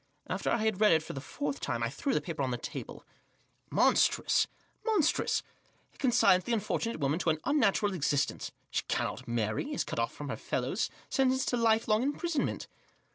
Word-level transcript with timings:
After 0.27 0.49
I 0.49 0.57
had 0.57 0.81
read 0.81 0.93
it 0.93 1.03
for 1.03 1.13
the 1.13 1.21
fourth 1.21 1.59
time 1.59 1.83
I 1.83 1.89
threw 1.91 2.15
the 2.15 2.21
paper 2.21 2.41
on 2.41 2.49
to 2.49 2.57
the 2.57 2.63
table." 2.63 3.05
Monstrous! 3.79 4.47
monstrous! 4.83 5.43
It 5.93 5.99
consigns 5.99 6.43
the 6.43 6.53
unfor 6.53 6.81
tunate 6.81 6.97
woman 6.99 7.19
to 7.19 7.29
an 7.29 7.37
unnatural 7.45 7.93
existence; 7.93 8.51
she 8.71 8.81
cannot 8.87 9.27
marry; 9.27 9.71
is 9.71 9.83
cut 9.83 9.99
off 9.99 10.11
from 10.11 10.29
her 10.29 10.37
fellows; 10.37 10.89
sentenced 11.07 11.49
to 11.49 11.57
life 11.57 11.87
long 11.87 12.01
imprisonment. 12.01 12.65